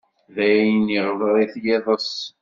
[0.35, 2.11] D ayen, iɣder-it yiḍes.